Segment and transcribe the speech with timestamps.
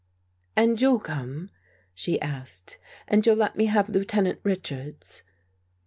[0.55, 1.49] "And you'll come?"
[1.93, 2.79] she asked.
[3.07, 5.21] "And you'll let me have Lieutenant Richards?"